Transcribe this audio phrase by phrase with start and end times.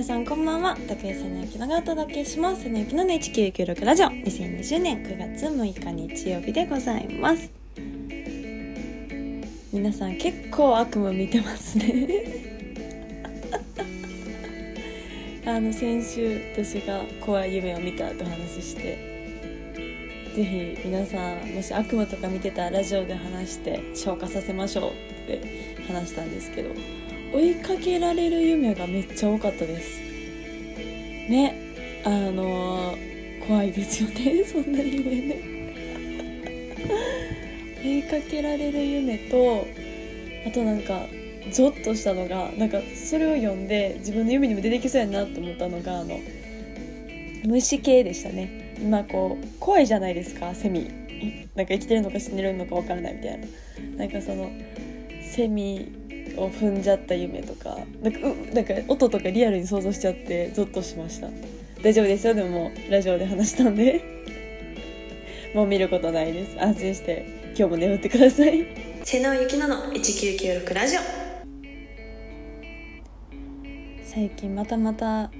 [0.00, 0.78] 皆さんこんばんは。
[0.88, 2.62] 竹井瀬野ゆきのがお届けします。
[2.62, 4.06] 瀬野ゆきのの1996ラジオ。
[4.06, 7.50] 2020年9月6日日曜日でございます。
[9.70, 12.08] 皆さん結構悪夢見てますね。
[15.44, 18.96] あの先週私が怖い夢を見たと話して
[20.34, 24.92] ぜひ皆さんもし悪夢とか見てたらラジオで話して消化させましょうっ
[25.26, 25.42] て
[25.86, 26.70] 話したんですけど
[27.32, 30.00] 追いかけられる夢がめっちゃ多かったです。
[31.28, 31.54] ね。
[32.04, 34.42] あのー、怖いですよね。
[34.44, 35.36] そんな夢ね。
[37.84, 39.66] 追いかけられる夢と
[40.46, 41.06] あとなんか
[41.52, 46.20] ゾッとしたのがなんかそれを読んで自分の夢にも出てきそうやなと思ったのがあの
[47.44, 48.74] 虫系でしたね。
[48.82, 50.88] 今こう怖いじゃないですかセミ。
[51.54, 53.46] なんか生きてるのか死んでるのか分からないみたいな。
[53.98, 54.50] なんかその
[55.22, 55.99] セミ
[56.36, 61.28] を踏んじゃった夢とかなんかうなんか音とかリアルに想像しちゃってゾッとしました
[61.82, 64.02] 大丈夫ですよでももラジオで話したんで
[65.54, 68.66] もう見ることないです安心して今日も眠ってください
[69.02, 71.00] 瀬野ゆきのの1996ラジオ
[74.04, 75.30] 最近またまた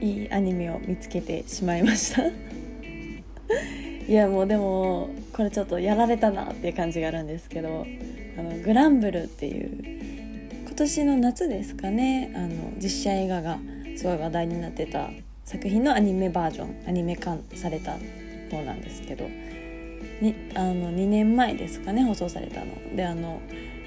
[0.00, 2.22] いいアニメを見つけてしまいました
[4.10, 7.86] いやもうでもこれちょっとやられたなっていう感じがあるんですけど
[8.40, 13.58] あのグランブルっていう今年の夏ですかねあの実写映画が
[13.96, 15.10] すごい話題になってた
[15.44, 17.98] 作品のアニメバージョンアニメ化された
[18.50, 19.28] 方なんですけど
[20.22, 22.96] にあの2年前ですかね放送されたの。
[22.96, 23.42] であの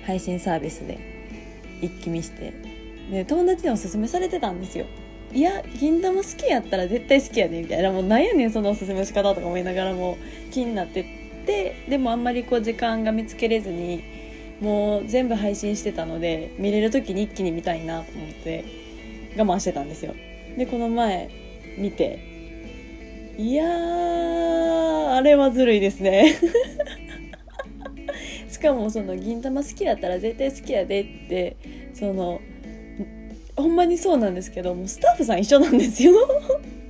[0.05, 0.99] 配信サービスで
[1.81, 2.53] 一気見して
[3.09, 4.85] で友達におすすめされてたんですよ。
[5.33, 7.91] いや銀玉好きやったら絶対好きやねみたいな。
[7.91, 10.17] もうなんやねんそのおすすめの仕方とか思いながらも
[10.51, 11.05] 気になってっ
[11.45, 14.22] てでもあんまりこう時間が見つけれずに
[14.63, 18.63] もう全部配信してたので見れる時に一気に見たいなと思って
[19.37, 20.15] 我慢してたんですよ。
[20.57, 21.29] でこの前
[21.77, 26.37] 見ていやーあれはずるいですね。
[28.47, 31.57] しかもその銀玉好きやったら絶対好きやでって
[31.93, 32.39] その
[33.57, 36.13] ほんまにそうなんですけどもうスタッフさん一緒なんですよ。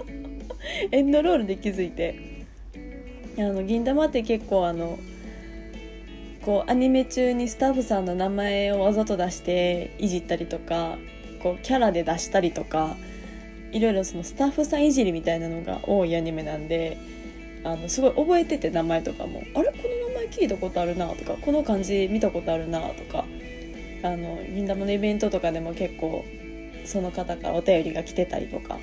[0.92, 2.34] エンドロールで気づいて。
[3.36, 5.00] あの銀玉って結構あの
[6.46, 10.98] こうアニメ中にスタッフさんの名前をわざと出していじったりとか
[11.42, 12.96] こうキャラで出したりとか
[13.72, 16.98] いろいろそのスタッフさんいじりみたいなのが多いアニメなんで
[17.64, 19.72] あのすごい覚えてて名前とかも「あれ？
[19.72, 23.26] この名前聞いたことあるな」とか「この漢字見たことあるな」とか
[24.04, 26.26] あの銀玉のイベントとかでも結構
[26.84, 28.78] その方からお便りが来てたりとか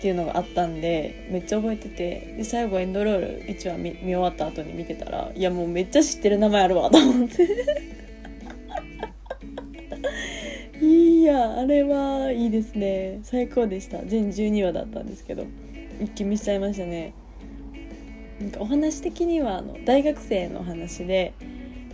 [0.00, 7.46] っていうのがあったんでめっちゃ覚えててで最後エンドロール1話見見終わった後に見てたらいやもうめっちゃ知ってる名前あるわと思って。
[10.82, 13.20] いやあれはいいですね。
[13.22, 13.98] 最高でした。
[14.06, 15.44] 全12話だったんですけど
[16.00, 17.12] 一気見しちゃいましたね。
[18.40, 21.34] なんかお話的にはあの大学生の話で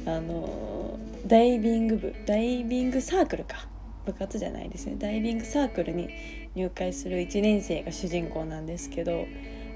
[0.07, 0.97] あの
[1.27, 3.67] ダイビング部ダイビングサークルか。
[4.07, 4.97] 部活じゃないですね。
[4.99, 6.09] ダイビングサークルに
[6.55, 9.27] 入会する1年生が主人公なんですけど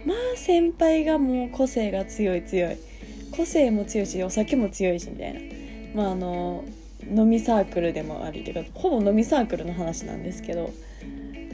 [0.07, 2.77] まあ先輩がもう個性が強い強い。
[3.33, 5.41] 個性も強いしお酒も強いしみたいな。
[5.95, 6.65] まああの
[7.09, 10.71] 飲みサークルでもありてかほぼ飲みサークルの話なんですけど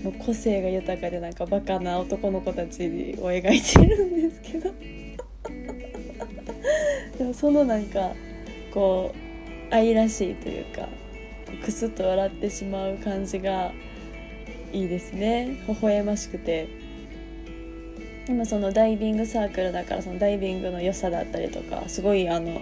[0.02, 4.72] もう個性が豊かでなんかバカな男の子たちを描いてるんですけど。
[7.18, 8.12] でもそのなんか
[8.72, 9.14] こ
[9.70, 10.88] う愛らしいというか
[11.64, 13.72] クスッと笑ってしまう感じが
[14.72, 15.64] いいですね。
[15.68, 16.86] 微笑ましくて。
[18.28, 22.60] 今そのダイビングサークルだからそのダイビングの良さだったりとかすごいあの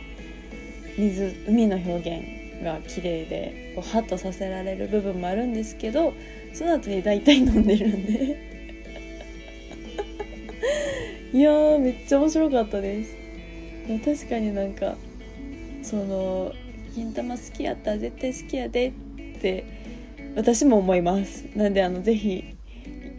[0.98, 6.12] 水海の表現が綺麗でこうハッとさせられる部分もあるんですけど
[6.52, 8.54] その後に大体飲んでるんで。
[11.32, 13.16] いやめっちゃ面白かったです。
[14.04, 14.96] 確かになんか
[15.82, 16.52] その
[16.94, 19.64] 銀玉好きやったら絶対好きやでって
[20.36, 21.44] 私も思います。
[21.54, 22.56] なんであのぜひ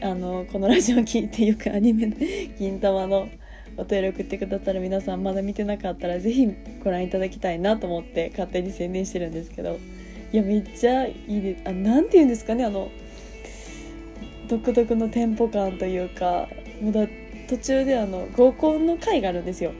[0.01, 2.15] あのこのラジオを聞いてよくアニメの
[2.57, 3.29] 銀玉の
[3.77, 6.47] お便り送ってくださる皆さんまだ見てなかったらぜひ
[6.83, 9.77] ご覧いただきたいなと思って勝手に宣伝してるんですけど。
[10.35, 11.61] いやめっちゃいいです。
[11.65, 12.91] あなて言うんですかねあの
[14.49, 16.49] 独特のテンポ感というか
[16.81, 17.07] もうだ
[17.47, 19.71] 途中であの合コンの回があるんですよ。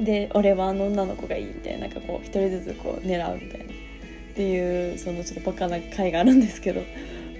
[0.00, 3.64] で俺はあの女の子がいいみたいななんかこう一人ずつこう狙うみたいな。
[3.64, 6.84] っていうそのちょっとバカな回があるんですけど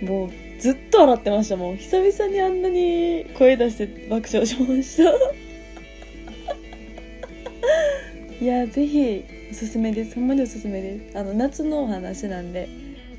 [0.02, 1.56] もうずっと笑ってました。
[1.56, 5.04] もう久々にあんなに声出して爆笑しました。
[8.44, 10.16] いやぜひおすすめです。
[10.16, 11.16] ほんまにおすすめです。
[11.16, 12.68] あの夏のお話なんで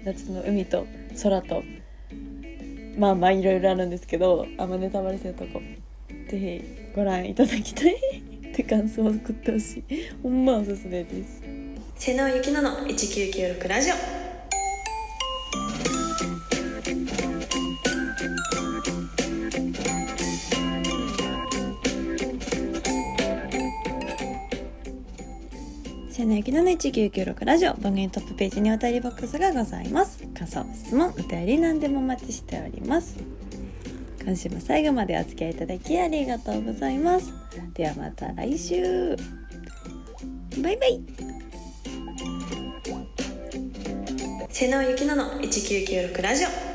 [0.04, 0.86] 夏の海と
[1.24, 1.64] 空と
[2.98, 5.62] まあまあいろいろあるんですけどあんまネタバレするとこ。
[6.30, 6.62] ぜひ
[6.94, 8.29] ご覧いただきたい。
[8.52, 10.10] って感想を送ってほしい。
[10.22, 11.42] ほんまおすすめです。
[11.96, 13.96] 瀬能ゆきのの1996ラジオ。
[26.12, 27.74] 瀬野ゆきのの1996ラジオ。
[27.76, 30.30] 番組トップページにお便りボックスがございます。
[30.40, 33.18] 感想質問お便り何でもお待ちしております
[34.24, 37.34] 今週も最後までお付き合いいただきありがとうございます。
[37.74, 39.16] ではまた来週。
[40.62, 41.02] バイバイ。
[44.50, 46.69] 瀬野ゆきなの1996ラジオ。